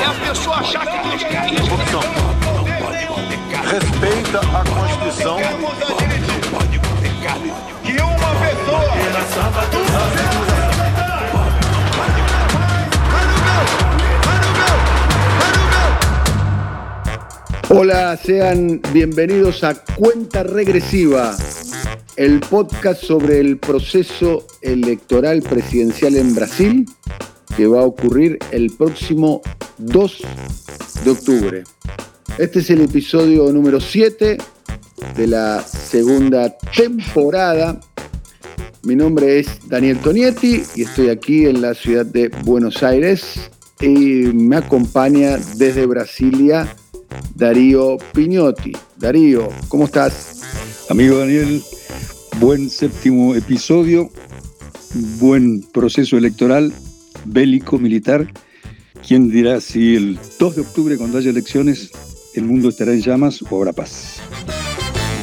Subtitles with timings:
[0.00, 1.70] É a pessoa achar que quer isso.
[1.70, 2.00] Corrupção.
[3.70, 5.38] Respeita a Constituição.
[7.82, 8.96] que uma pessoa.
[17.68, 21.36] Hola, sean bienvenidos a Cuenta Regresiva,
[22.16, 26.86] el podcast sobre el proceso electoral presidencial en Brasil
[27.56, 29.40] que va a ocurrir el próximo
[29.78, 30.22] 2
[31.04, 31.64] de octubre.
[32.38, 34.36] Este es el episodio número 7
[35.16, 37.80] de la segunda temporada.
[38.82, 43.86] Mi nombre es Daniel Tonietti y estoy aquí en la ciudad de Buenos Aires y
[44.32, 46.76] me acompaña desde Brasilia
[47.34, 48.72] Darío Piñotti.
[48.96, 50.42] Darío, ¿cómo estás?
[50.90, 51.62] Amigo Daniel,
[52.38, 54.10] buen séptimo episodio,
[55.18, 56.72] buen proceso electoral,
[57.26, 58.26] bélico, militar.
[59.06, 61.90] ¿Quién dirá si el 2 de octubre, cuando haya elecciones,
[62.34, 64.20] el mundo estará en llamas o habrá paz?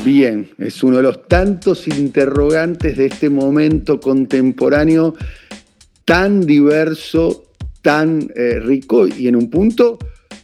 [0.06, 5.16] Bien, es uno de los tantos interrogantes de este momento contemporáneo
[6.04, 7.46] tan diverso,
[7.81, 9.98] tan eh, rico y en un punto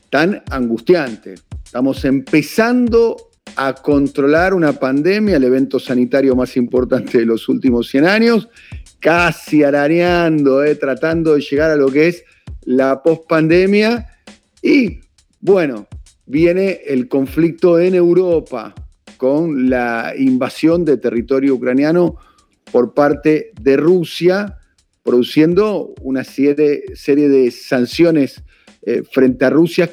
[0.10, 1.36] tan angustiante.
[1.64, 8.06] Estamos empezando a controlar una pandemia, el evento sanitario más importante de los últimos 100
[8.06, 8.48] años,
[9.00, 12.23] casi arañando, eh, tratando de llegar a lo que es
[12.64, 14.08] la pospandemia.
[14.61, 15.00] Y
[15.39, 15.88] bueno,
[16.25, 18.73] viene el conflicto en Europa
[19.17, 22.17] con la invasión de territorio ucraniano
[22.72, 24.57] por parte de Rusia,
[25.03, 28.44] produciendo una serie, de sanciones
[28.84, 29.90] eh, frente a Rusia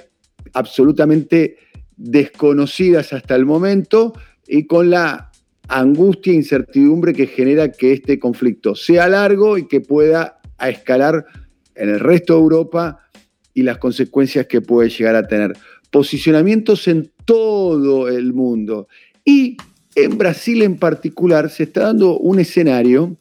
[0.52, 1.56] absolutamente
[1.96, 4.12] desconocidas hasta el momento
[4.46, 5.32] y con la
[5.68, 11.26] angustia e incertidumbre que genera que este conflicto sea largo y que pueda escalar
[11.74, 13.00] en el resto de Europa
[13.54, 15.56] y las consecuencias que puede llegar a tener.
[15.90, 18.88] Posicionamientos en todo el mundo.
[19.24, 19.56] Y
[19.94, 23.16] en Brasil en particular se está dando un escenario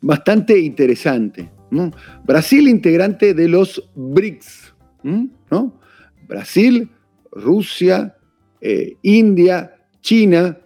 [0.00, 1.50] bastante interesante.
[2.24, 4.74] Brasil integrante de los BRICS.
[5.02, 5.80] ¿no?
[6.26, 6.90] Brasil,
[7.32, 8.16] Rusia,
[8.60, 10.58] eh, India, China,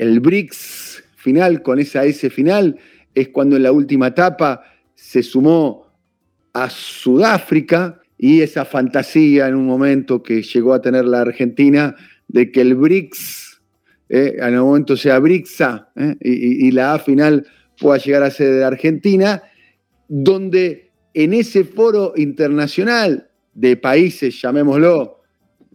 [0.00, 2.78] el BRICS final con esa S final
[3.14, 5.92] es cuando en la última etapa se sumó
[6.54, 11.94] a Sudáfrica y esa fantasía en un momento que llegó a tener la Argentina
[12.28, 13.60] de que el BRICS
[14.08, 17.46] eh, en el momento sea BRICSA eh, y, y la A final
[17.78, 19.42] pueda llegar a ser de Argentina,
[20.08, 25.20] donde en ese foro internacional de países, llamémoslo,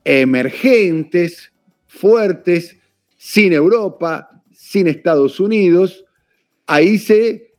[0.03, 1.51] emergentes,
[1.85, 2.77] fuertes,
[3.25, 6.05] sin Europa, sin Estados Unidos,
[6.67, 7.55] ahí se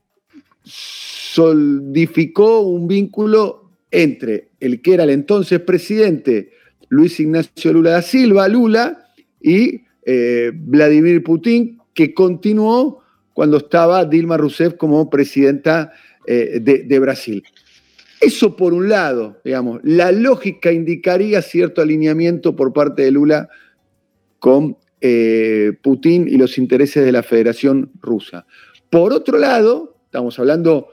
[0.62, 6.52] solidificó un vínculo entre el que era el entonces presidente
[6.88, 9.10] Luis Ignacio Lula da Silva, Lula,
[9.40, 13.02] y eh, Vladimir Putin, que continuó
[13.32, 15.92] cuando estaba Dilma Rousseff como presidenta
[16.28, 17.42] eh, de, de Brasil.
[18.20, 23.48] Eso por un lado, digamos, la lógica indicaría cierto alineamiento por parte de Lula
[24.38, 28.46] con eh, Putin y los intereses de la Federación Rusa.
[28.88, 30.88] Por otro lado, estamos hablando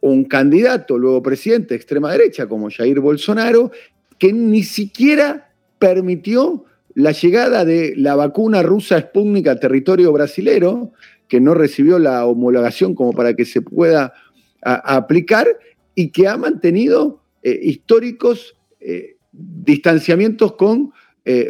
[0.00, 3.70] un candidato, luego presidente de extrema derecha como Jair Bolsonaro,
[4.18, 6.64] que ni siquiera permitió
[6.94, 10.92] la llegada de la vacuna rusa Sputnik a territorio brasilero,
[11.26, 14.12] que no recibió la homologación como para que se pueda
[14.60, 15.46] aplicar
[15.94, 20.92] y que ha mantenido eh, históricos eh, distanciamientos con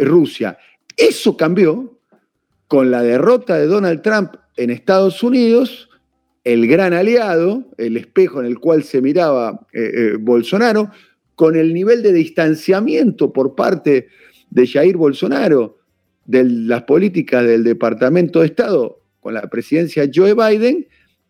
[0.00, 0.59] Rusia.
[0.99, 1.99] Eso cambió
[2.67, 5.89] con la derrota de Donald Trump en Estados Unidos,
[6.45, 9.67] el gran aliado, el espejo en el cual se miraba
[10.21, 10.91] Bolsonaro,
[11.35, 14.09] con el nivel de distanciamiento por parte
[14.50, 15.79] de Jair Bolsonaro
[16.25, 20.87] de las políticas del Departamento de Estado con la presidencia Joe Biden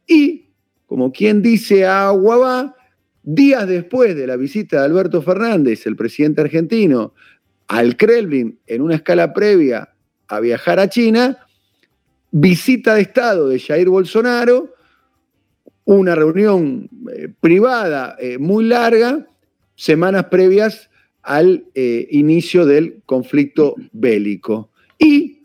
[0.07, 0.51] y,
[0.87, 2.77] como quien dice agua va,
[3.23, 7.13] días después de la visita de Alberto Fernández, el presidente argentino,
[7.69, 9.91] al Kremlin en una escala previa
[10.27, 11.39] a viajar a China,
[12.31, 14.75] visita de Estado de Jair Bolsonaro,
[15.85, 19.27] una reunión eh, privada eh, muy larga,
[19.75, 20.91] semanas previas
[21.23, 24.71] al eh, inicio del conflicto bélico.
[24.99, 25.43] Y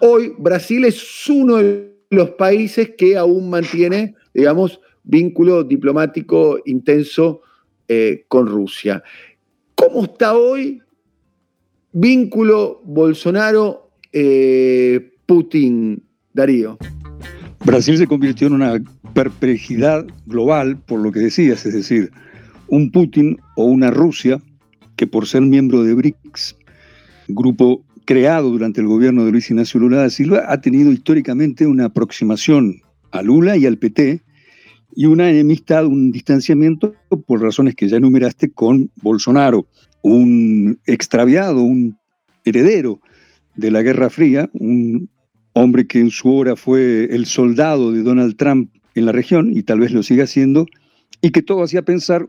[0.00, 7.42] hoy Brasil es uno de los países que aún mantiene, digamos, vínculo diplomático intenso
[8.28, 9.02] con Rusia.
[9.82, 10.80] ¿Cómo está hoy
[11.92, 16.00] vínculo Bolsonaro-Putin, eh,
[16.32, 16.78] Darío?
[17.64, 18.80] Brasil se convirtió en una
[19.12, 22.12] perplejidad global, por lo que decías, es decir,
[22.68, 24.40] un Putin o una Rusia
[24.94, 26.56] que por ser miembro de BRICS,
[27.26, 31.86] grupo creado durante el gobierno de Luis Ignacio Lula da Silva, ha tenido históricamente una
[31.86, 34.22] aproximación a Lula y al PT
[34.94, 36.94] y una enemistad, un distanciamiento
[37.26, 39.66] por razones que ya enumeraste con Bolsonaro,
[40.02, 41.96] un extraviado, un
[42.44, 43.00] heredero
[43.56, 45.08] de la Guerra Fría, un
[45.54, 49.62] hombre que en su hora fue el soldado de Donald Trump en la región y
[49.62, 50.66] tal vez lo siga siendo,
[51.20, 52.28] y que todo hacía pensar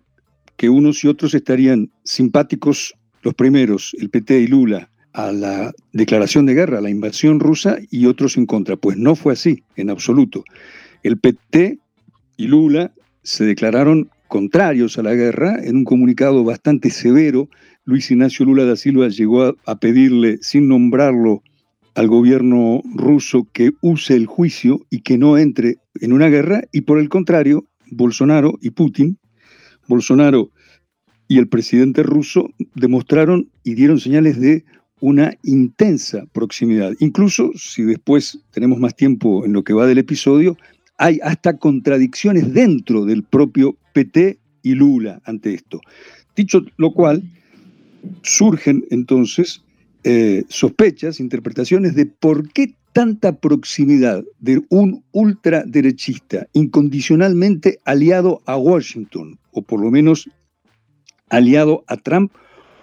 [0.58, 6.46] que unos y otros estarían simpáticos, los primeros, el PT y Lula, a la declaración
[6.46, 8.76] de guerra, a la invasión rusa, y otros en contra.
[8.76, 10.44] Pues no fue así, en absoluto.
[11.04, 11.80] El PT
[12.38, 12.94] y Lula
[13.24, 17.50] se declararon contrarios a la guerra en un comunicado bastante severo.
[17.86, 21.44] Luis Ignacio Lula da Silva llegó a, pedirle, sin nombrarlo,
[21.96, 26.82] al gobierno ruso que use el juicio y que no entre en una guerra, y
[26.82, 29.20] por el contrario, Bolsonaro y Putin
[29.88, 30.52] Bolsonaro
[31.28, 34.66] y el presidente ruso demostraron y dieron señales de
[35.00, 36.94] una intensa proximidad.
[37.00, 40.58] Incluso si después tenemos más tiempo en lo que va del episodio,
[40.98, 45.80] hay hasta contradicciones dentro del propio PT y Lula ante esto.
[46.36, 47.24] Dicho lo cual,
[48.22, 49.62] surgen entonces
[50.04, 59.40] eh, sospechas, interpretaciones de por qué tanta proximidad de un ultraderechista incondicionalmente aliado a Washington,
[59.52, 60.30] o por lo menos
[61.30, 62.32] aliado a Trump,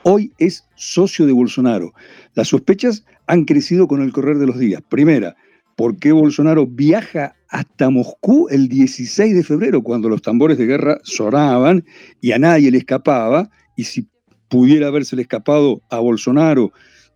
[0.03, 1.93] hoy es socio de Bolsonaro.
[2.35, 4.83] Las sospechas han crecido con el correr de los días.
[4.89, 5.37] Primera,
[5.81, 11.01] ¿por qué Bolsonaro viaja hasta Moscú el 16 de febrero, cuando los tambores de guerra
[11.05, 11.87] sonaban
[12.21, 13.49] y a nadie le escapaba?
[13.79, 14.07] Y si
[14.51, 16.71] pudiera habérsele escapado a Bolsonaro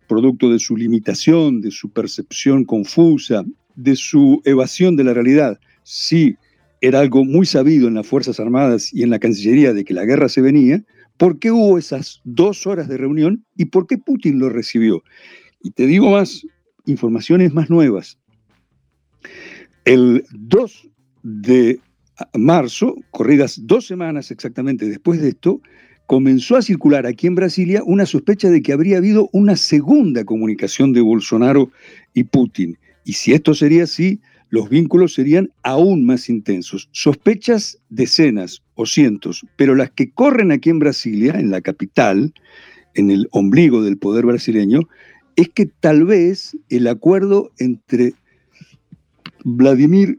[0.07, 3.45] producto de su limitación, de su percepción confusa,
[3.75, 5.59] de su evasión de la realidad.
[5.83, 6.35] Sí,
[6.81, 10.05] era algo muy sabido en las Fuerzas Armadas y en la Cancillería de que la
[10.05, 10.83] guerra se venía,
[11.17, 15.03] ¿por qué hubo esas dos horas de reunión y por qué Putin lo recibió?
[15.61, 16.47] Y te digo más,
[16.87, 18.17] informaciones más nuevas.
[19.85, 20.89] El 2
[21.21, 21.79] de
[22.33, 25.61] marzo, corridas dos semanas exactamente después de esto,
[26.07, 30.91] comenzó a circular aquí en Brasilia una sospecha de que habría habido una segunda comunicación
[30.91, 31.69] de Bolsonaro
[32.15, 32.79] y Putin.
[33.03, 36.89] Y si esto sería así, los vínculos serían aún más intensos.
[36.91, 42.33] Sospechas decenas o cientos, pero las que corren aquí en Brasilia, en la capital,
[42.95, 44.79] en el ombligo del poder brasileño,
[45.35, 48.15] es que tal vez el acuerdo entre
[49.47, 50.17] Vladimir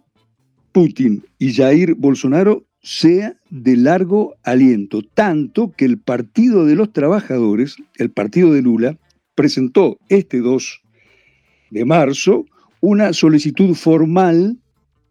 [0.71, 7.77] Putin y Jair Bolsonaro sea de largo aliento, tanto que el Partido de los Trabajadores,
[7.97, 8.97] el partido de Lula,
[9.35, 10.81] presentó este 2
[11.73, 12.47] de marzo
[12.81, 14.59] una solicitud formal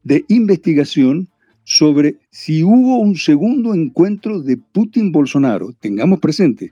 [0.03, 1.27] de investigación
[1.65, 5.73] sobre si hubo un segundo encuentro de Putin-Bolsonaro.
[5.81, 6.71] Tengamos presente,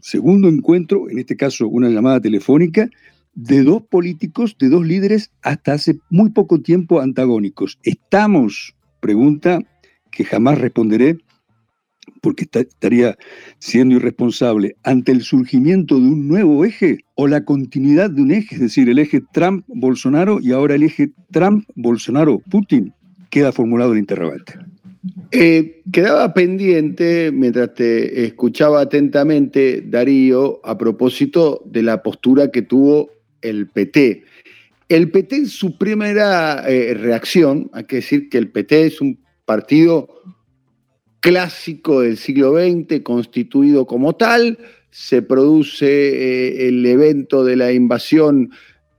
[0.00, 2.88] segundo encuentro, en este caso una llamada telefónica,
[3.38, 7.78] de dos políticos, de dos líderes hasta hace muy poco tiempo antagónicos.
[7.84, 9.60] ¿Estamos, pregunta
[10.10, 11.18] que jamás responderé
[12.20, 13.16] porque estaría
[13.60, 18.56] siendo irresponsable ante el surgimiento de un nuevo eje o la continuidad de un eje,
[18.56, 22.92] es decir, el eje Trump-Bolsonaro y ahora el eje Trump-Bolsonaro-Putin.
[23.30, 24.54] Queda formulado el interrogante.
[25.30, 33.17] Eh, quedaba pendiente, mientras te escuchaba atentamente, Darío, a propósito de la postura que tuvo
[33.42, 34.24] el PT.
[34.88, 39.18] El PT en su primera eh, reacción, hay que decir que el PT es un
[39.44, 40.08] partido
[41.20, 44.58] clásico del siglo XX, constituido como tal,
[44.90, 48.50] se produce eh, el evento de la invasión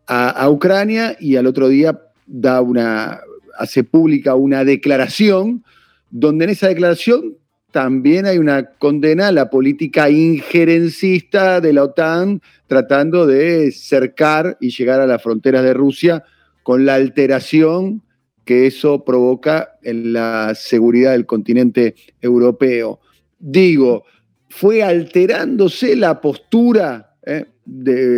[0.06, 3.20] a, Ucrania y al otro día da una,
[3.58, 5.64] hace pública una declaración,
[6.10, 7.39] donde en esa declaración
[7.72, 14.72] también hay una condena a la política injerencista de la OTAN, tratando de cercar y
[14.72, 16.24] llegar a las fronteras de Rusia
[16.64, 18.02] con la alteración
[18.46, 23.00] que eso provoca en la seguridad del continente europeo.
[23.38, 24.06] Digo,
[24.50, 27.46] fue alterándose la postura eh,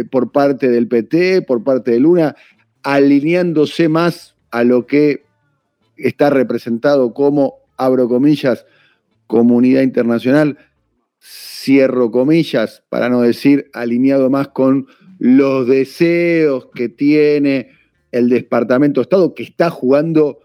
[0.09, 2.35] por parte del PT, por parte de Luna,
[2.83, 5.25] alineándose más a lo que
[5.97, 8.65] está representado como, abro comillas,
[9.31, 10.57] comunidad internacional.
[11.23, 14.87] cierro comillas, para no decir alineado más con
[15.19, 17.69] los deseos que tiene
[18.11, 20.39] el Departamento de Estado, que está jugando,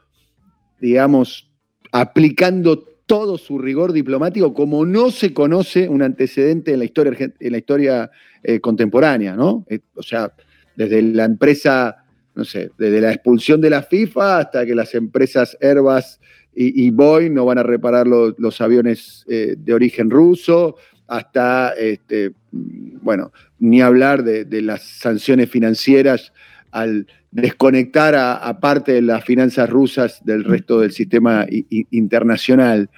[0.81, 1.51] digamos,
[1.91, 7.53] aplicando todo su rigor diplomático como no se conoce un antecedente en la historia, en
[7.53, 8.11] la historia
[8.45, 9.65] eh, contemporánea, ¿no?
[9.69, 10.33] Eh, o sea,
[10.77, 15.57] desde la empresa, no sé, desde la expulsión de la FIFA hasta que las empresas
[15.61, 16.21] Airbus
[16.59, 23.31] y, Boeing no van a reparar los aviones eh, de origen ruso, hasta, este, bueno,
[23.59, 26.33] ni hablar de, las sanciones financieras
[26.71, 31.47] al desconectar a, parte de las finanzas rusas del resto del sistema
[31.91, 32.89] internacional.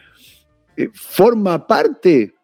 [0.77, 2.35] Eh, ¿Forma parte?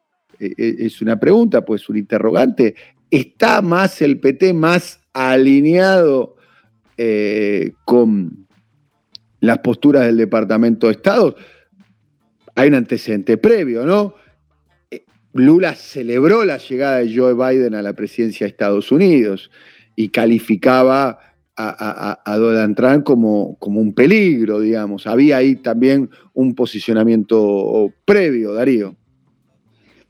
[0.40, 2.74] Eh, es una pregunta, pues un interrogante.
[3.08, 6.34] ¿Está más el PT más alineado
[7.84, 8.43] con
[9.46, 11.36] las posturas del Departamento de Estado?
[12.54, 14.14] Hay un antecedente previo, ¿no?
[15.34, 19.50] Lula celebró la llegada de Joe Biden a la presidencia de Estados Unidos
[19.96, 21.18] y calificaba
[21.56, 25.06] a, Donald Trump como, como, un peligro, digamos.
[25.06, 28.96] Había ahí también un posicionamiento previo, Darío.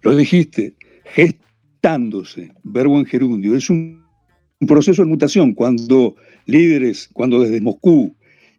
[0.03, 3.57] Lo dijiste, gestándose, verbo en gerundio.
[3.57, 4.05] Es un
[4.67, 8.14] proceso de mutación cuando líderes, cuando desde Moscú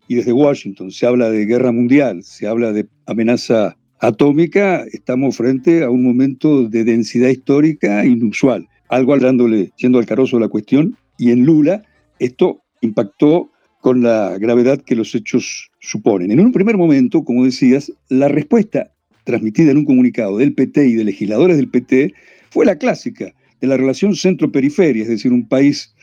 [0.08, 5.84] y desde Washington se habla de guerra mundial, se habla de amenaza atómica, estamos frente
[5.84, 8.68] a un momento de densidad histórica inusual.
[8.90, 11.84] Algo hablándole, siendo alcaroso la cuestión, y en Lula
[12.20, 13.50] esto impactó
[13.82, 16.32] con la gravedad que los hechos suponen.
[16.32, 18.92] En un primer momento, como decías, la respuesta
[19.24, 22.14] transmitida en un comunicado del PT y de legisladores del PT
[22.50, 25.94] fue la clásica de la relación centro-periferia, es decir, un país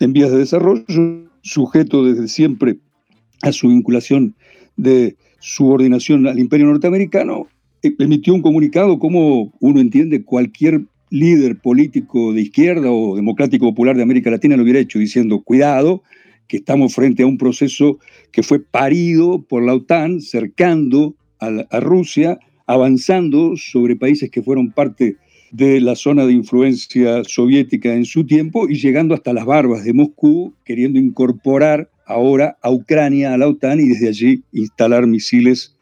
[0.00, 0.84] en vías de desarrollo,
[1.42, 2.78] sujeto desde siempre
[3.42, 4.34] a su vinculación
[4.76, 7.46] de subordinación al imperio norteamericano,
[7.82, 13.96] eh, emitió un comunicado como uno entiende cualquier líder político de izquierda o democrático popular
[13.96, 16.02] de América Latina lo hubiera hecho, diciendo, cuidado,
[16.48, 17.98] que estamos frente a un proceso
[18.32, 25.16] que fue parido por la OTAN, cercando a, Rusia, avanzando sobre países que fueron parte
[25.52, 29.92] de la zona de influencia soviética en su tiempo y llegando hasta las barbas de
[29.92, 35.76] Moscú, queriendo incorporar ahora a Ucrania, a la OTAN y desde allí instalar misiles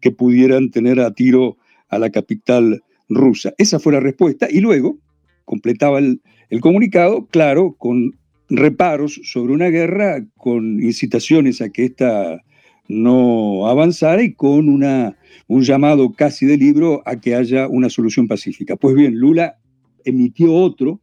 [0.00, 1.56] que pudieran tener a tiro
[1.88, 3.52] a la capital rusa.
[3.58, 4.98] Esa fue la respuesta y luego
[5.44, 6.20] completaba el,
[6.60, 8.16] comunicado, claro, con
[8.48, 12.42] reparos sobre una guerra, con incitaciones a que ésta
[12.88, 15.16] no avanzara y con una,
[15.48, 18.76] un llamado casi de libro a que haya una solución pacífica.
[18.76, 19.58] Pues bien, Lula
[20.04, 21.00] emitió otro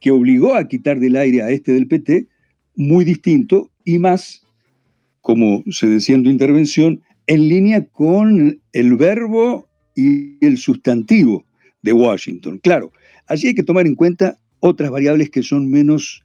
[0.00, 2.26] que obligó a quitar del aire a este del PT,
[2.76, 4.46] muy distinto y más,
[5.20, 11.44] como se decía en tu intervención, en línea con el verbo y el sustantivo
[11.82, 12.58] de Washington.
[12.58, 12.92] Claro,
[13.26, 16.24] allí hay que tomar en cuenta otras variables que son menos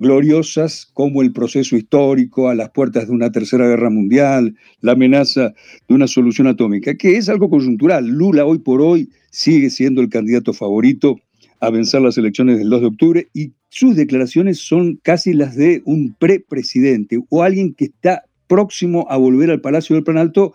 [0.00, 5.52] gloriosas, como el proceso histórico a las puertas de una tercera guerra mundial, la amenaza
[5.88, 8.06] de una solución atómica, que es algo coyuntural.
[8.06, 11.20] Lula hoy por hoy sigue siendo el candidato favorito
[11.60, 15.80] a vencer las elecciones del 2 de octubre y sus declaraciones son casi las de
[15.86, 20.54] un prepresidente o alguien que está próximo a volver al Palacio del Planalto,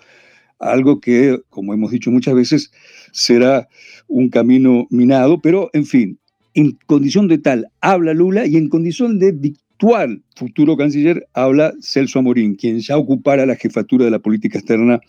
[0.60, 2.72] algo que, como hemos dicho muchas veces,
[3.14, 3.68] será
[4.08, 6.20] un camino minado, pero en fin,
[6.54, 9.32] en condición de tal habla Lula y en condición de
[9.76, 15.00] virtual futuro canciller habla Celso Amorín, quien ya ocupara la jefatura de la política externa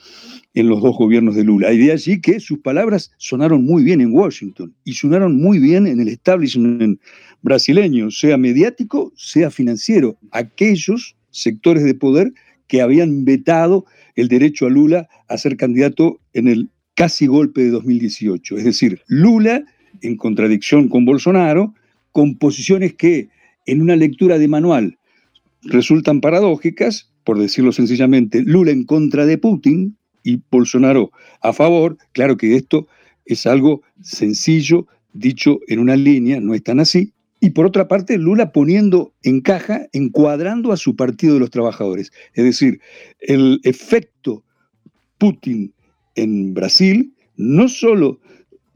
[0.55, 1.73] en los dos gobiernos de Lula.
[1.73, 5.87] Y de allí que sus palabras sonaron muy bien en Washington y sonaron muy bien
[5.87, 7.01] en el establishment
[7.43, 12.33] brasileño, sea mediático, sea financiero, aquellos sectores de poder
[12.67, 13.85] que habían vetado
[14.17, 18.57] el derecho a Lula a ser candidato en el casi golpe de 2018.
[18.57, 19.65] Es decir, Lula,
[20.01, 21.75] en contradicción con Bolsonaro,
[22.11, 23.29] con posiciones que
[23.67, 24.99] en una lectura de manual
[25.63, 32.37] resultan paradójicas, por decirlo sencillamente, Lula en contra de Putin y Bolsonaro a favor, claro
[32.37, 32.87] que esto
[33.25, 38.17] es algo sencillo, dicho en una línea, no es tan así, y por otra parte,
[38.17, 42.11] Lula poniendo en caja, encuadrando a su Partido de los Trabajadores.
[42.33, 42.81] Es decir,
[43.21, 44.43] el efecto
[45.19, 45.75] Putin
[46.15, 48.21] en Brasil no solo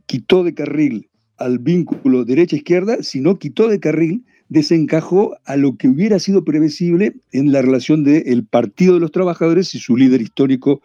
[0.06, 6.18] quitó de carril al vínculo derecha-izquierda, sino quitó de carril, desencajó a lo que hubiera
[6.18, 10.82] sido previsible en la relación del Partido de los Trabajadores y su líder histórico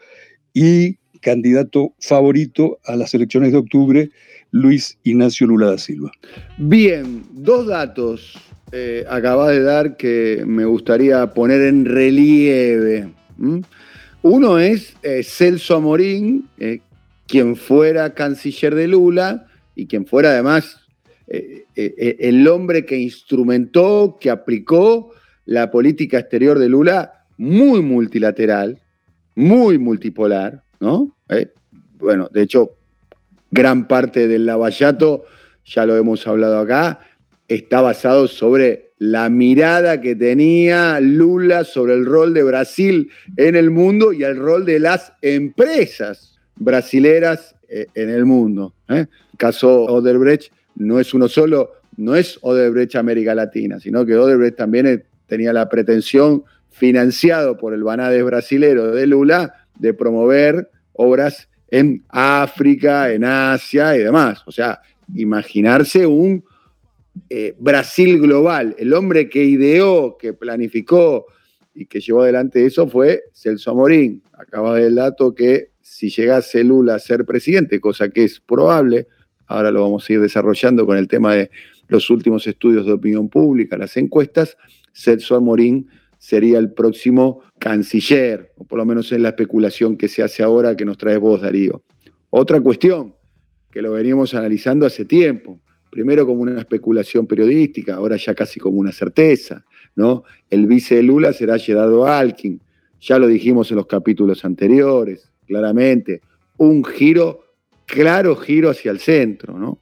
[0.54, 4.12] y candidato favorito a las elecciones de octubre,
[4.52, 6.12] Luis Ignacio Lula da Silva.
[6.60, 8.38] Bien, dos datos
[8.72, 13.10] eh, acabas de dar que me gustaría poner en relieve.
[14.22, 16.82] Uno es eh, Celso Amorín, eh,
[17.28, 20.86] quien fuera canciller de Lula y quien fuera además
[21.28, 25.12] eh, eh, el hombre que instrumentó, que aplicó
[25.46, 28.82] la política exterior de Lula muy multilateral,
[29.36, 31.16] muy multipolar, ¿no?
[31.98, 32.78] bueno, de hecho,
[33.52, 35.26] gran parte del lavallato,
[35.66, 37.00] ya lo hemos hablado acá,
[37.48, 43.72] está basado sobre la mirada que tenía Lula sobre el rol de Brasil en el
[43.72, 48.74] mundo y el rol de las empresas brasileras eh, en el mundo.
[48.88, 49.08] ¿eh?
[49.38, 55.04] Caso Odebrecht no es uno solo, no es Odebrecht América Latina, sino que Odebrecht también
[55.28, 63.12] tenía la pretensión, financiado por el Banades brasilero de Lula, de promover obras en África,
[63.14, 64.44] en Asia y demás.
[64.46, 64.82] O sea,
[65.14, 66.44] imaginarse un
[67.30, 68.76] eh, Brasil global.
[68.78, 71.28] El hombre que ideó, que planificó
[71.74, 74.22] y que llevó adelante eso fue Celso Amorín.
[74.34, 79.08] Acaba del dato que si llegase Lula a ser presidente, cosa que es probable,
[79.48, 81.50] ahora lo vamos a ir desarrollando con el tema de
[81.88, 84.58] los últimos estudios de opinión pública, las encuestas,
[84.94, 85.88] Celso Amorín
[86.18, 90.76] sería el próximo canciller, o por lo menos es la especulación que se hace ahora
[90.76, 91.84] que nos trae vos, Darío.
[92.30, 93.14] Otra cuestión,
[93.72, 95.60] que lo veníamos analizando hace tiempo,
[95.92, 99.64] primero como una especulación periodística, ahora ya casi como una certeza,
[99.96, 100.24] ¿no?
[100.50, 102.60] El vice de Lula será Gerardo Alkin,
[103.00, 106.22] ya lo dijimos en los capítulos anteriores, claramente,
[106.58, 107.45] un giro,
[107.86, 109.80] claro giro hacia el centro, ¿no?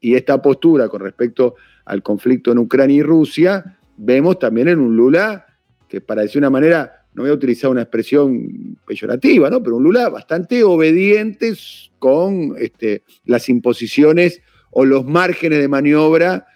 [0.00, 1.54] Y esta postura con respecto
[1.86, 5.46] al conflicto en Ucrania y Rusia, vemos también en un Lula
[5.88, 9.62] que para decir una manera, no voy a utilizar una expresión peyorativa, ¿no?
[9.62, 11.54] Pero un Lula bastante obediente
[11.98, 16.46] con este, las imposiciones o los márgenes de maniobra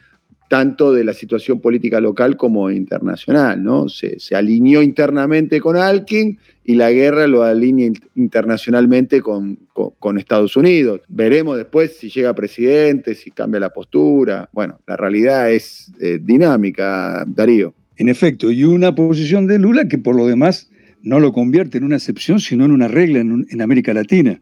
[0.49, 3.89] tanto de la situación política local como internacional, ¿no?
[3.89, 9.59] Se, alineó internamente con Alkin y la guerra lo alinea internacionalmente con,
[10.19, 11.03] Estados Unidos.
[11.09, 14.49] Veremos después si llega presidente, si cambia la postura.
[14.53, 17.75] Bueno, la realidad es eh, dinámica, Darío.
[17.97, 20.71] En efecto, y una posición de Lula que por lo demás
[21.03, 24.41] no lo convierte en una excepción, sino en una regla en, en América Latina.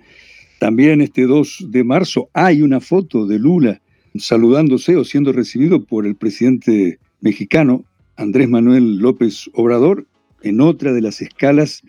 [0.59, 3.81] También este 2 de marzo hay una foto de Lula
[4.21, 7.85] saludándose o siendo recibido por el presidente mexicano
[8.17, 10.07] Andrés Manuel López Obrador
[10.43, 11.83] en otra de las escalas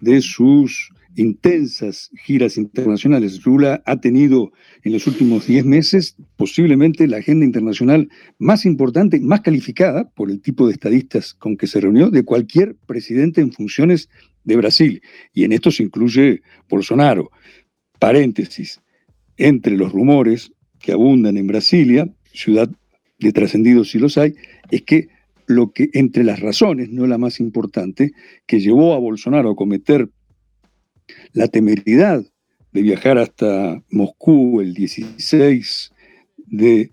[0.00, 3.44] de sus intensas giras internacionales.
[3.44, 9.40] Lula ha tenido en los últimos 10 meses posiblemente la agenda internacional más importante, más
[9.42, 14.08] calificada por el tipo de estadistas con que se reunió de cualquier presidente en funciones
[14.44, 15.02] de Brasil.
[15.32, 17.30] Y en esto se incluye Bolsonaro.
[17.98, 18.80] Paréntesis,
[19.36, 20.52] entre los rumores
[20.84, 22.68] que abundan en Brasilia, ciudad
[23.18, 24.34] de trascendidos si los hay,
[24.70, 25.08] es que
[25.46, 28.12] lo que entre las razones, no la más importante,
[28.46, 30.10] que llevó a Bolsonaro a cometer
[31.32, 32.22] la temeridad
[32.72, 35.92] de viajar hasta Moscú el 16
[36.48, 36.90] de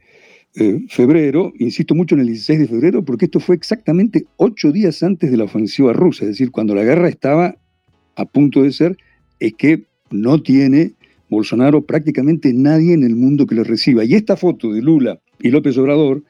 [0.56, 5.04] eh, febrero, insisto mucho en el 16 de febrero, porque esto fue exactamente ocho días
[5.04, 7.58] antes de la ofensiva rusa, es decir, cuando la guerra estaba
[8.15, 8.95] a punto de ser,
[9.39, 10.93] es que no tiene
[11.31, 14.03] Bolsonaro prácticamente nadie en el mundo que lo reciba.
[14.03, 16.23] Y esta foto de Lula y López Obrador,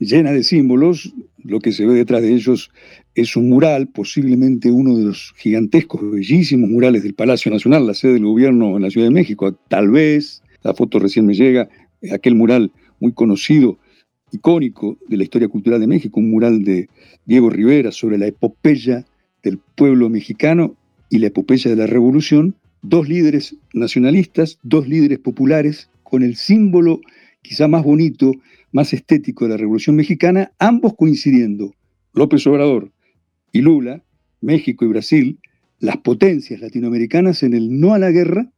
[0.00, 2.70] llena de símbolos, lo que se ve detrás de ellos
[3.14, 8.14] es un mural, posiblemente uno de los gigantescos, bellísimos murales del Palacio Nacional, la sede
[8.14, 9.56] del gobierno en la Ciudad de México.
[9.68, 11.68] Tal vez, la foto recién me llega,
[12.12, 13.78] aquel mural muy conocido,
[14.32, 16.88] icónico de la historia cultural de México, un mural de
[17.26, 19.04] Diego Rivera sobre la epopeya
[19.42, 20.74] del pueblo mexicano
[21.10, 27.00] y la epopeya de la revolución, dos líderes nacionalistas, dos líderes populares, con el símbolo
[27.40, 28.32] quizá más bonito,
[28.70, 31.74] más estético de la Revolución Mexicana, ambos coincidiendo,
[32.12, 32.92] López Obrador
[33.52, 34.02] y Lula,
[34.40, 35.38] México y Brasil,
[35.78, 38.50] las potencias latinoamericanas en el no a la guerra,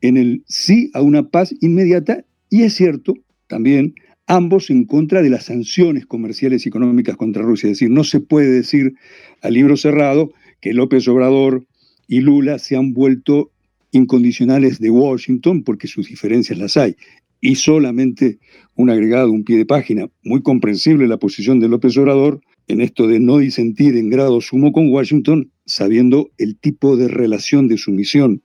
[0.00, 3.14] en el sí a una paz inmediata, y es cierto,
[3.46, 3.94] también,
[4.26, 7.66] ambos en contra de las sanciones comerciales y económicas contra Rusia.
[7.66, 8.94] Es decir, no se puede decir
[9.42, 11.66] a libro cerrado que López Obrador
[12.10, 13.52] y Lula se han vuelto
[13.92, 16.96] incondicionales de Washington porque sus diferencias las hay.
[17.40, 18.40] Y solamente
[18.74, 23.06] un agregado, un pie de página, muy comprensible la posición de López Obrador en esto
[23.06, 28.42] de no disentir en grado sumo con Washington, sabiendo el tipo de relación de sumisión,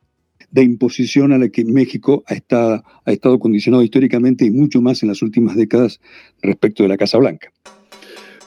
[0.51, 5.01] de imposición a la que México ha estado, ha estado condicionado históricamente y mucho más
[5.01, 5.99] en las últimas décadas
[6.43, 7.51] respecto de la Casa Blanca.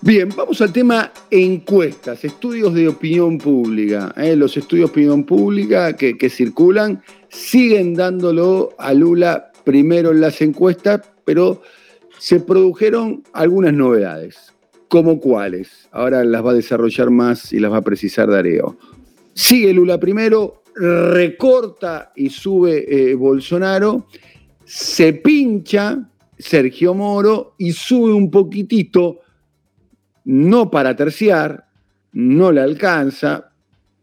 [0.01, 4.15] Bien, vamos al tema encuestas, estudios de opinión pública.
[4.17, 4.37] ¿eh?
[4.37, 11.01] Los estudios de opinión pública que, circulan siguen dándolo a Lula primero en las encuestas,
[11.25, 11.63] pero
[12.17, 14.55] se produjeron algunas novedades.
[14.87, 15.89] ¿Como cuáles?
[15.91, 18.77] Ahora las va a desarrollar más y las va a precisar Darío.
[19.35, 24.07] Sigue Lula primero, recorta y sube eh, Bolsonaro
[24.65, 26.09] Se pincha
[26.39, 29.23] Sergio Moro y sube un poquitito,
[30.29, 31.69] no para terciar,
[32.13, 33.51] no le alcanza,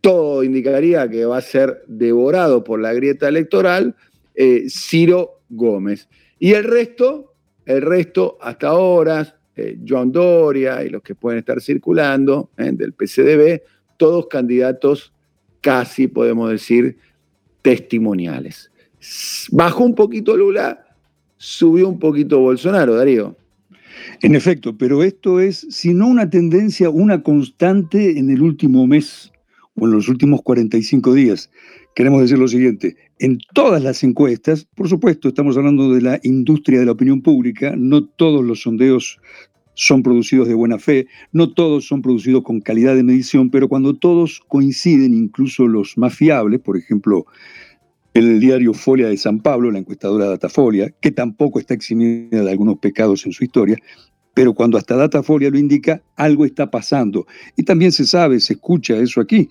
[0.02, 3.96] todo indicaría que va a ser devorado por la grieta electoral,
[4.34, 6.10] eh, Ciro Gómez.
[6.40, 7.36] Y el resto,
[7.68, 13.62] el resto hasta ahora, eh, Doria y los que pueden estar circulando eh, del PCDB,
[13.96, 15.14] todos candidatos
[15.62, 16.98] casi, podemos decir,
[17.62, 18.72] testimoniales.
[19.52, 20.88] Bajó un poquito Lula,
[21.38, 23.36] subió un poquito Bolsonaro, Darío.
[24.22, 29.32] En efecto, pero esto es, si no una tendencia, una constante en el último mes
[29.76, 31.50] o en los últimos 45 días.
[31.96, 36.80] Queremos decir lo siguiente, en todas las encuestas, por supuesto, estamos hablando de la industria
[36.80, 39.20] de la opinión pública, no todos los sondeos
[39.76, 43.94] son producidos de buena fe, no todos son producidos con calidad de medición, pero cuando
[43.94, 47.26] todos coinciden, incluso los más fiables, por ejemplo,
[48.16, 52.80] el diario Folia de San Pablo, la encuestadora Datafolia, que tampoco está eximida de algunos
[52.80, 53.78] pecados en su historia,
[54.34, 57.28] pero cuando hasta Datafolia lo indica, algo está pasando.
[57.58, 59.50] Y también se sabe, se escucha eso aquí.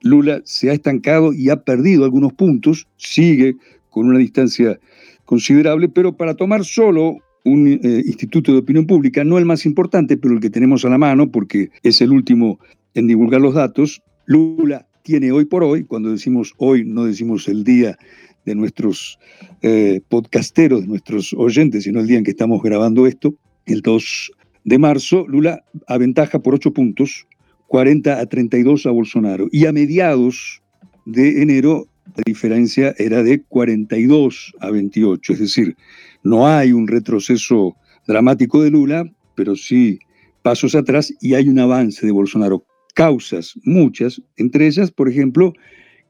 [0.00, 3.54] Lula se ha estancado y ha perdido algunos puntos, sigue
[3.88, 4.80] con una distancia
[5.24, 10.16] considerable, pero para tomar solo un eh, instituto de opinión pública, no el más importante,
[10.16, 12.58] pero el que tenemos a la mano, porque es el último
[12.94, 17.64] en divulgar los datos, Lula tiene hoy por hoy, cuando decimos hoy, no decimos el
[17.64, 17.98] día
[18.44, 19.18] de nuestros
[19.62, 23.34] eh, podcasteros, de nuestros oyentes, sino el día en que estamos grabando esto,
[23.66, 24.32] el 2
[24.64, 27.26] de marzo, Lula aventaja por 8 puntos,
[27.68, 29.48] 40 a 32 a Bolsonaro.
[29.50, 30.62] Y a mediados
[31.06, 31.86] de enero,
[32.16, 35.76] la diferencia era de 42 a 28, es decir,
[36.22, 39.98] no hay un retroceso dramático de Lula, pero sí
[40.42, 42.64] pasos atrás y hay un avance de Bolsonaro.
[42.94, 45.52] Causas, muchas, entre ellas, por ejemplo,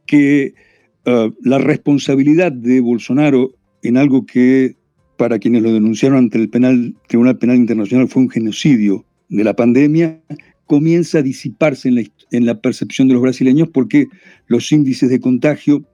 [0.06, 0.54] que
[1.06, 4.76] uh, la responsabilidad de Bolsonaro en algo que
[5.16, 9.54] para quienes lo denunciaron ante el penal, Tribunal Penal Internacional fue un genocidio de la
[9.54, 10.20] pandemia,
[10.66, 14.08] comienza a disiparse en la, en la percepción de los brasileños porque
[14.46, 15.84] los índices de contagio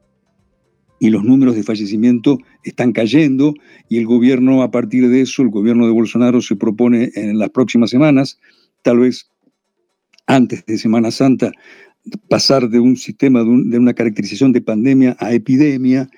[1.01, 3.55] y los números de fallecimiento están cayendo
[3.89, 7.51] y el gobierno a partir de eso, el gobierno de Bolsonaro se propone en las
[7.51, 8.39] próximas semanas,
[8.83, 9.31] tal vez
[10.29, 11.51] antes de Semana Santa,
[12.29, 16.09] pasar de un sistema, de, una caracterización de pandemia a epidemia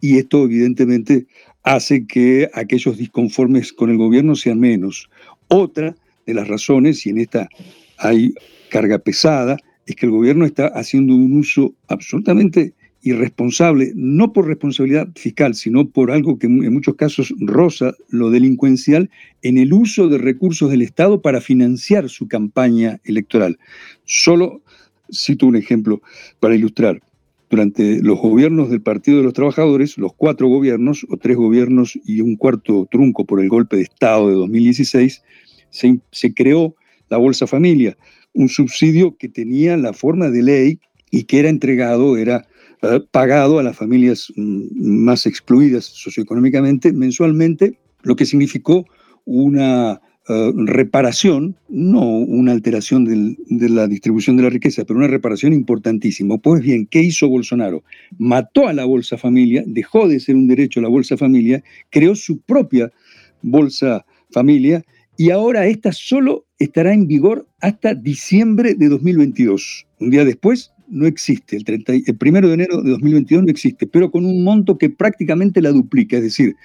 [0.00, 1.26] y esto evidentemente
[1.62, 5.10] hace que aquellos disconformes con el gobierno sean menos.
[5.48, 5.94] Otra
[6.26, 7.48] de las razones, y en esta
[7.98, 8.34] hay
[8.70, 15.08] carga pesada, es que el gobierno está haciendo un uso absolutamente irresponsable, no por responsabilidad
[15.14, 19.10] fiscal, sino por algo que en muchos casos roza lo delincuencial,
[19.42, 23.58] en el uso de recursos del Estado para financiar su campaña electoral.
[24.04, 24.62] Solo
[25.12, 26.02] cito un ejemplo
[26.40, 27.00] para ilustrar.
[27.48, 32.20] Durante los gobiernos del Partido de los Trabajadores, los cuatro gobiernos, o tres gobiernos y
[32.20, 35.22] un cuarto trunco por el golpe de Estado de 2016,
[35.70, 36.76] se, se creó
[37.08, 37.96] la Bolsa Familia,
[38.34, 40.78] un subsidio que tenía la forma de ley
[41.10, 42.46] y que era entregado, era
[43.10, 48.86] pagado a las familias mm, más excluidas socioeconómicamente mensualmente, lo que significó
[49.24, 55.52] una eh, reparación, no una alteración de la distribución de la riqueza, pero una reparación
[55.52, 56.38] importantísima.
[56.38, 57.82] Pues bien, ¿qué hizo Bolsonaro?
[58.18, 62.14] Mató a la Bolsa Familia, dejó de ser un derecho a la Bolsa Familia, creó
[62.14, 62.92] su propia
[63.42, 64.84] Bolsa Familia
[65.16, 69.86] y ahora esta solo estará en vigor hasta diciembre de 2022.
[69.98, 73.86] Un día después no existe, el, 30, el primero de enero de 2022 no existe,
[73.86, 76.56] pero con un monto que prácticamente la duplica, es decir,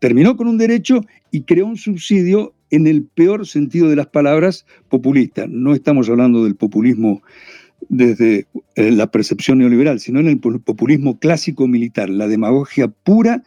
[0.00, 4.66] terminó con un derecho y creó un subsidio en el peor sentido de las palabras
[4.88, 5.46] populista.
[5.48, 7.22] No estamos hablando del populismo
[7.88, 13.42] desde eh, la percepción neoliberal, sino en el populismo clásico militar, la demagogia pura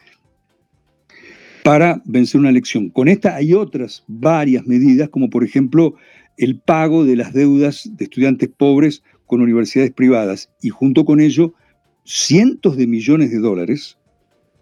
[1.64, 2.90] para vencer una elección.
[2.90, 5.96] Con esta hay otras varias medidas, como por ejemplo
[6.36, 11.54] el pago de las deudas de estudiantes pobres con universidades privadas y junto con ello
[12.04, 13.98] cientos de millones de dólares,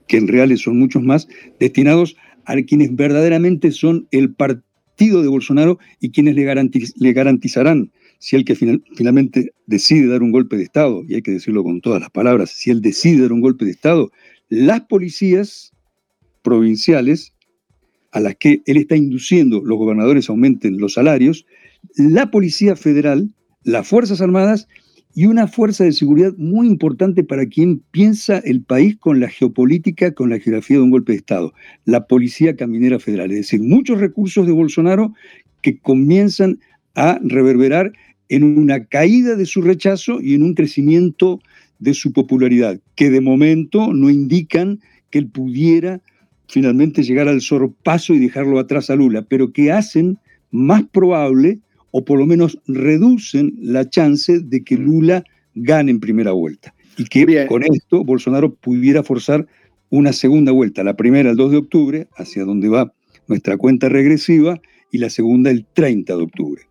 [0.09, 1.29] que en reales son muchos más,
[1.61, 8.37] destinados a quienes verdaderamente son el partido de Bolsonaro y quienes le, le garantizarán, si
[8.37, 12.01] el que finalmente decide dar un golpe de Estado, y hay que decirlo con todas
[12.01, 14.11] las palabras, si él decide dar un golpe de Estado,
[14.49, 15.73] las policías
[16.43, 17.35] provinciales
[18.13, 21.45] a las que él está induciendo los gobernadores aumenten los salarios,
[21.97, 23.29] la Policía Federal
[23.65, 24.69] las Fuerzas Armadas
[25.15, 30.13] y una fuerza de seguridad muy importante para quien piensa el país con la geopolítica,
[30.13, 31.53] con la geografía de un golpe de Estado,
[31.85, 33.31] la Policía Caminera Federal.
[33.31, 35.15] Es decir, muchos recursos de Bolsonaro
[35.63, 36.59] que comienzan
[36.95, 37.93] a reverberar
[38.29, 41.41] en una caída de su rechazo y en un crecimiento
[41.79, 46.01] de su popularidad, que de momento no indican que él pudiera
[46.49, 50.19] finalmente llegar al sorpaso y dejarlo atrás a Lula, pero que hacen
[50.51, 51.61] más probable
[51.97, 55.23] o por lo menos reducen la chance de que Lula
[55.55, 56.75] gane en primera vuelta.
[56.97, 59.47] Y que con esto Bolsonaro pudiera forzar
[59.91, 62.93] una segunda vuelta, la primera el 2 de octubre, hacia donde va
[63.29, 66.63] nuestra cuenta regresiva, y la segunda el 30 de octubre.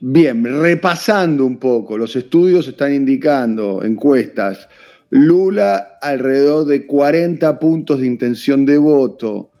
[0.00, 4.68] Bien, repasando un poco, los estudios están indicando, encuestas,
[5.10, 9.52] Lula alrededor de 40 puntos de intención de voto.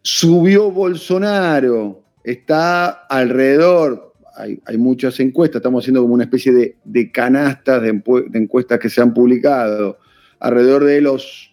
[0.00, 4.03] Subió Bolsonaro, está alrededor,
[4.36, 8.02] hay, muchas encuestas, estamos haciendo como una especie de, canastas de,
[8.34, 9.98] encuestas que se han publicado,
[10.40, 11.52] alrededor de los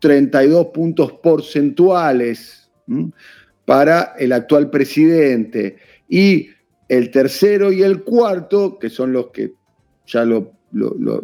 [0.00, 2.70] 32 puntos porcentuales
[3.64, 5.76] para el actual presidente.
[6.08, 6.48] Y
[6.88, 9.54] el tercero y el cuarto, que son los que
[10.06, 10.52] ya lo,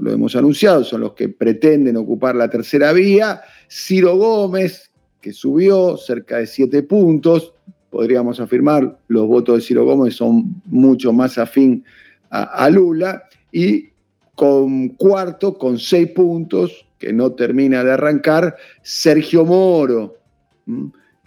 [0.07, 6.39] hemos anunciado, son los que pretenden ocupar la tercera vía, Ciro Gómez, que subió cerca
[6.39, 7.55] de siete puntos,
[7.91, 11.85] podríamos afirmar, los votos de Ciro Gómez son mucho más afín
[12.31, 13.89] a, Lula, y
[14.35, 20.17] con cuarto, con seis puntos, que no termina de arrancar, Sergio Moro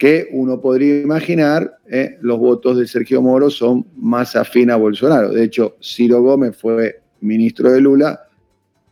[0.02, 5.30] que uno podría imaginar, eh, los votos de Sergio Moro son más afín a Bolsonaro.
[5.30, 8.20] De hecho, Ciro Gómez fue ministro de Lula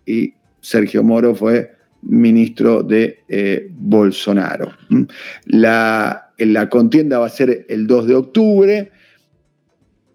[0.06, 4.72] y Sergio Moro fue ministro de eh, Bolsonaro.
[4.88, 5.02] ¿Mm?
[5.46, 8.90] La, la contienda va a ser el 2 de octubre.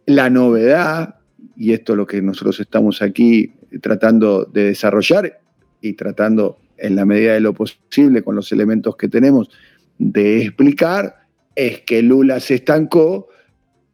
[0.06, 1.16] La novedad,
[1.56, 5.40] y esto es lo que nosotros estamos aquí tratando de desarrollar
[5.82, 9.50] y tratando en la medida de lo posible con los elementos que tenemos,
[9.98, 11.16] de explicar
[11.56, 13.30] es que Lula se estancó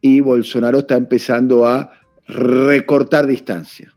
[0.00, 1.92] y Bolsonaro está empezando a
[2.26, 3.94] recortar distancia.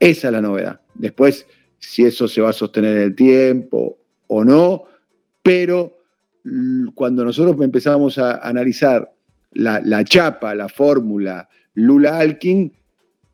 [0.00, 0.80] Esa es la novedad.
[0.94, 1.46] Después,
[1.84, 4.84] si eso se va a sostener en el tiempo o no,
[5.42, 5.98] pero
[6.94, 9.12] cuando nosotros empezamos a analizar
[9.52, 12.72] la, la chapa, la fórmula Lula-Alkin,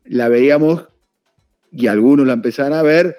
[0.05, 0.87] la veíamos
[1.71, 3.17] y algunos la empezaron a ver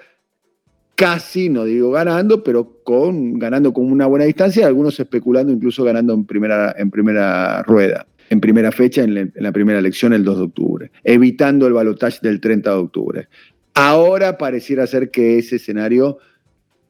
[0.95, 6.13] casi, no digo ganando, pero con, ganando con una buena distancia, algunos especulando incluso ganando
[6.13, 10.43] en primera, en primera rueda, en primera fecha, en, la primera elección el 2 de
[10.43, 13.27] octubre, evitando el balotaje del 30 de octubre.
[13.73, 16.19] Ahora pareciera ser que ese escenario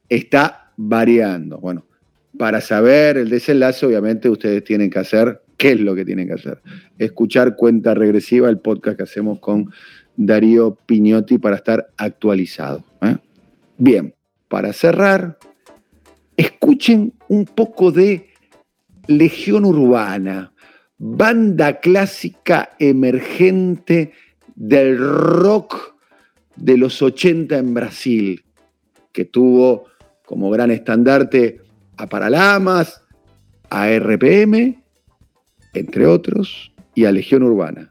[0.09, 1.59] está variando.
[1.59, 1.85] Bueno,
[2.37, 6.33] para saber el desenlace, obviamente ustedes tienen que hacer, ¿qué es lo que tienen que
[6.33, 6.61] hacer?
[6.97, 9.71] Escuchar Cuenta Regresiva, el podcast que hacemos con
[10.15, 12.83] Darío Piñotti para estar actualizado.
[13.01, 13.17] ¿eh?
[13.77, 14.13] Bien,
[14.47, 15.37] para cerrar,
[16.35, 18.29] escuchen un poco de
[19.07, 20.53] Legión Urbana,
[20.97, 24.11] banda clásica emergente
[24.55, 25.92] del rock
[26.55, 28.43] de los 80 en Brasil,
[29.11, 29.85] que tuvo
[30.25, 31.61] como gran estandarte
[31.97, 33.01] a Paralamas,
[33.69, 34.83] a RPM,
[35.73, 37.89] entre otros, y a Legión Urbana.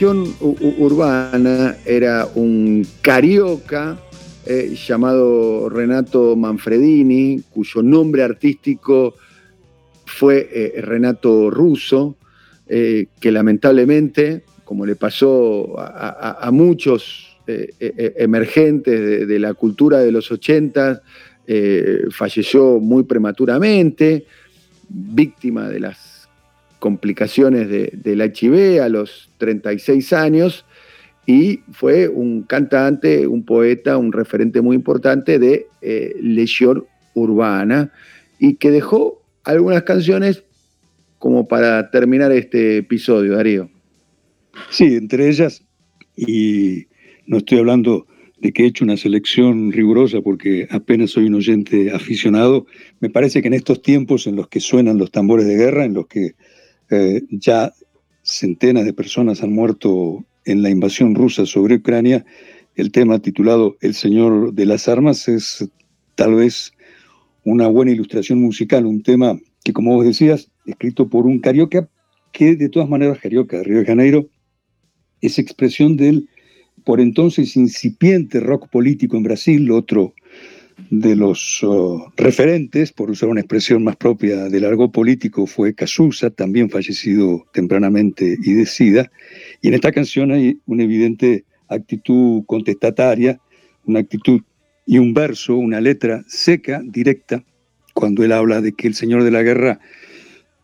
[0.00, 3.98] Urbana era un carioca
[4.46, 9.14] eh, llamado Renato Manfredini, cuyo nombre artístico
[10.04, 12.16] fue eh, Renato Russo,
[12.66, 20.30] eh, que lamentablemente, como le pasó a, muchos emergentes de, de, la cultura de los
[20.32, 21.02] 80,
[22.10, 24.24] falleció muy prematuramente,
[24.88, 26.13] víctima de las
[26.84, 30.66] complicaciones de, del HIV a los 36 años
[31.24, 36.14] y fue un cantante, un poeta, un referente muy importante de eh,
[37.14, 37.90] Urbana
[38.38, 40.44] y que dejó algunas canciones
[41.18, 43.70] como para terminar este episodio, Darío.
[44.68, 45.64] Sí, entre ellas,
[46.14, 46.84] y
[47.26, 51.92] no estoy hablando de que he hecho una selección rigurosa porque apenas soy un oyente
[51.92, 52.66] aficionado,
[53.00, 55.94] me parece que en estos tiempos en los que suenan los tambores de guerra, en
[55.94, 56.34] los que
[56.94, 57.72] eh, ya
[58.22, 62.24] centenas de personas han muerto en la invasión rusa sobre Ucrania,
[62.76, 65.68] el tema titulado El Señor de las Armas es
[66.14, 66.72] tal vez
[67.44, 71.88] una buena ilustración musical, un tema que, como vos decías, escrito por un carioca,
[72.32, 74.28] que de todas maneras, carioca de Río de Janeiro,
[75.20, 76.28] es expresión del
[76.84, 80.14] por entonces incipiente rock político en Brasil, otro
[80.90, 86.30] de los oh, referentes, por usar una expresión más propia del largo político, fue Casusa,
[86.30, 89.10] también fallecido tempranamente y de SIDA.
[89.60, 93.40] Y en esta canción hay una evidente actitud contestataria,
[93.84, 94.40] una actitud
[94.86, 97.44] y un verso, una letra seca, directa,
[97.94, 99.80] cuando él habla de que el Señor de la Guerra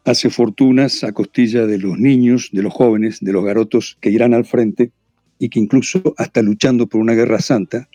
[0.05, 4.35] hace fortunas a costilla de los niños, de los jóvenes, de los garotos que irán
[4.35, 4.93] al frente
[5.39, 7.89] y que incluso hasta luchando por una guerra santa,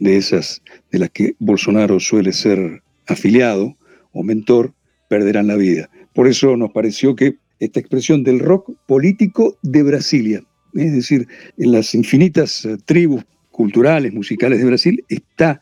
[0.00, 3.76] de esas de las que Bolsonaro suele ser afiliado
[4.12, 4.74] o mentor,
[5.08, 5.88] perderán la vida.
[6.14, 10.42] Por eso nos pareció que esta expresión del rock político de Brasilia,
[10.74, 15.60] es decir, en las infinitas eh, tribus culturales, musicales de Brasil, está,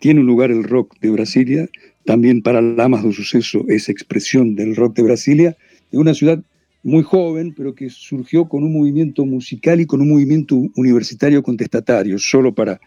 [0.00, 1.68] tiene un lugar el rock de Brasilia,
[2.04, 5.56] también para Lamas do Suceso esa expresión del rock de Brasilia,
[5.90, 6.42] de una ciudad
[6.82, 12.18] muy joven, pero que surgió con un movimiento musical y con un movimiento universitario contestatario.
[12.18, 12.80] Solo para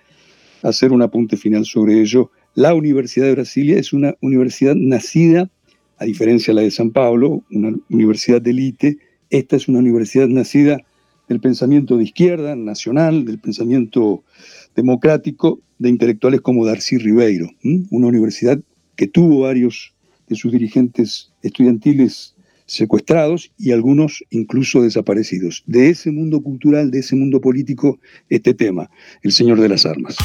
[0.64, 5.50] hacer un apunte final sobre ello, la Universidad de Brasilia es una universidad nacida,
[5.98, 8.98] a diferencia de la de San Pablo, una universidad de élite,
[9.30, 10.82] esta es una universidad nacida
[11.28, 14.24] del pensamiento de izquierda, nacional, del pensamiento
[14.76, 17.50] democrático, de intelectuales como Darcy Ribeiro,
[17.92, 18.60] una universidad
[18.96, 19.94] que tuvo varios
[20.28, 22.36] de sus dirigentes estudiantiles
[22.70, 25.64] secuestrados y algunos incluso desaparecidos.
[25.66, 28.90] De ese mundo cultural, de ese mundo político, este tema,
[29.24, 30.16] el Señor de las Armas.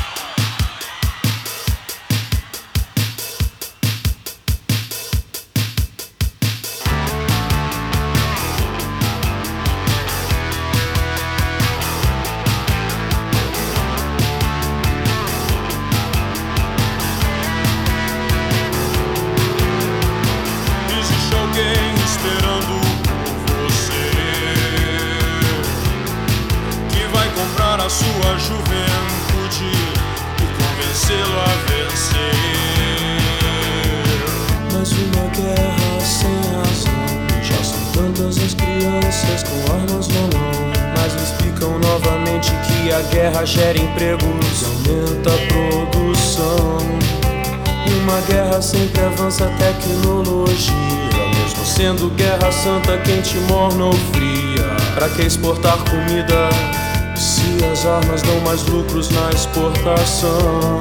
[58.26, 60.80] Dão mais lucros na exportação?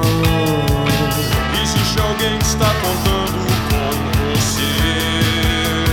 [1.62, 3.90] Existe alguém que está contando com
[4.30, 5.84] você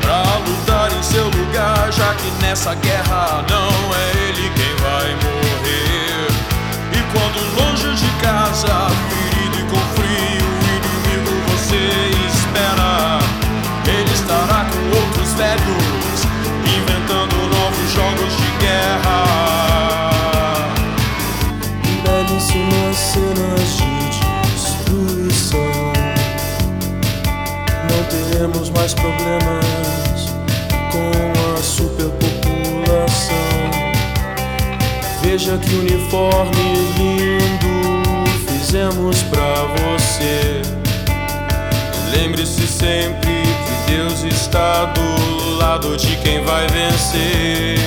[0.00, 6.28] pra lutar em seu lugar, já que nessa guerra não é ele quem vai morrer.
[6.92, 8.88] E quando longe de casa,
[35.38, 40.62] Veja que uniforme lindo fizemos pra você.
[42.10, 43.44] Lembre-se sempre
[43.86, 47.78] Deus está do lado de quem vai vencer.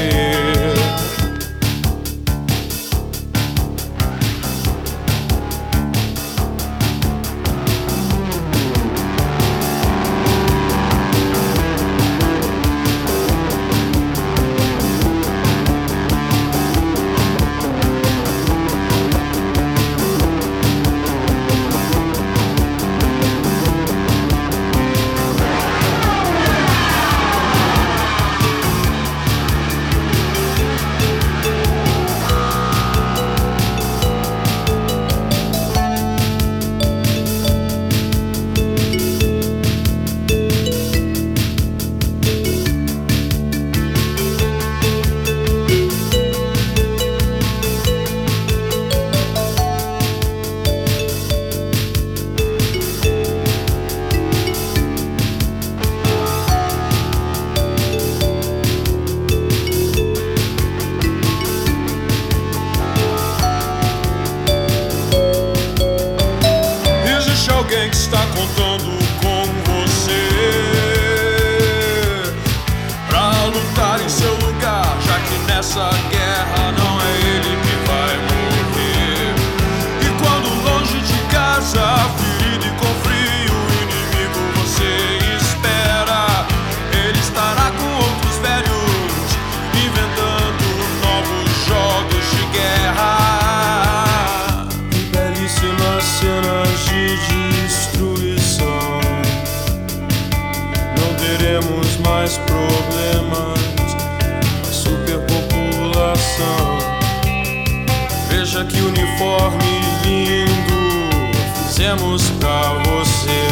[111.92, 113.48] Fizemos pra você.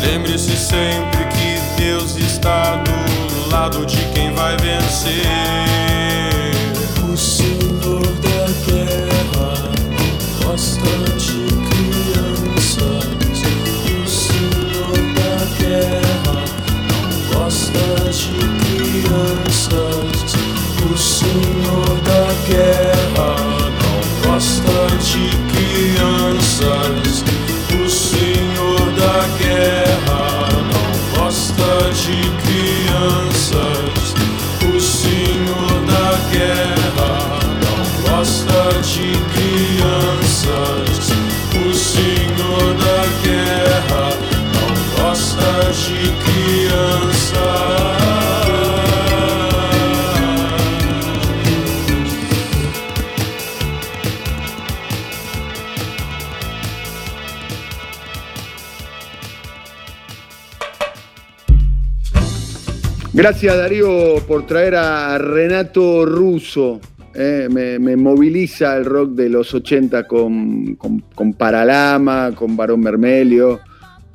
[0.00, 5.22] Lembre-se sempre que Deus está do lado de quem vai vencer.
[7.02, 9.54] O Senhor da guerra
[10.42, 13.04] gosta de crianças.
[13.86, 16.44] O Senhor da guerra
[16.90, 17.04] não
[17.40, 20.34] gosta de crianças.
[20.90, 22.93] O Senhor da guerra
[63.12, 66.80] Gracias Darío por traer a Renato Russo.
[67.16, 72.80] eh, me, me moviliza el rock de los 80 con, con- con Paralama, con Barón
[72.80, 73.60] Mermelio,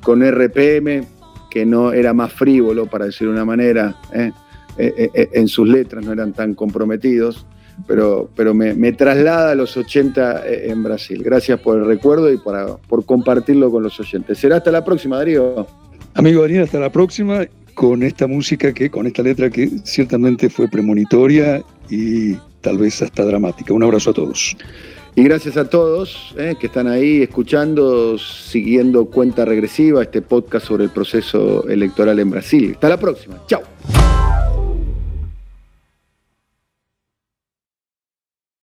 [0.02, 1.06] con RPM,
[1.50, 3.96] que no era más frívolo, para decir de una manera.
[4.14, 4.32] eh.
[4.78, 7.44] Eh, eh, en sus letras no eran tan comprometidos,
[7.86, 11.22] pero, pero me, traslada a los 80 en Brasil.
[11.22, 14.38] Gracias por el recuerdo y por, por compartirlo con los oyentes.
[14.38, 15.66] Será hasta la próxima, Darío.
[16.14, 20.68] Amigo Daniel, hasta la próxima con esta música que, con esta letra que ciertamente fue
[20.68, 23.74] premonitoria y tal vez hasta dramática.
[23.74, 24.56] Un abrazo a todos.
[25.14, 30.84] Y gracias a todos eh, que están ahí escuchando, siguiendo cuenta regresiva, este podcast sobre
[30.84, 32.72] el proceso electoral en Brasil.
[32.74, 33.42] Hasta la próxima.
[33.46, 33.62] Chao.